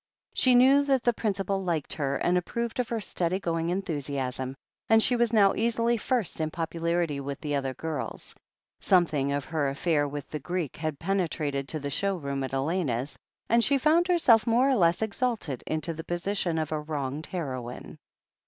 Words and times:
She 0.33 0.55
knew 0.55 0.83
that 0.85 1.03
the 1.03 1.13
Principal 1.13 1.63
liked 1.63 1.93
her 1.93 2.15
and 2.17 2.35
approved 2.35 2.79
of 2.79 2.89
her 2.89 2.99
steady 2.99 3.39
going 3.39 3.69
enthusiasm, 3.69 4.55
and 4.89 5.03
she 5.03 5.15
was 5.15 5.31
now 5.31 5.53
easily 5.53 5.95
first 5.95 6.41
in 6.41 6.49
popularity 6.49 7.19
with 7.19 7.39
the 7.39 7.53
other 7.53 7.75
girls. 7.75 8.33
Something 8.79 9.31
of 9.31 9.45
her 9.45 9.69
affair 9.69 10.07
with 10.07 10.27
the 10.31 10.39
Greek 10.39 10.75
had 10.77 10.97
penetrated 10.97 11.67
to 11.67 11.79
the 11.79 11.91
show 11.91 12.15
room 12.15 12.43
at 12.43 12.51
Elena's, 12.51 13.15
and 13.47 13.63
she 13.63 13.77
found 13.77 14.07
herself 14.07 14.47
more 14.47 14.67
or 14.71 14.75
less 14.75 15.03
exalted 15.03 15.63
into 15.67 15.93
the 15.93 16.03
position 16.03 16.57
of 16.57 16.71
a 16.71 16.79
wronged 16.81 17.27
heroine. 17.27 17.99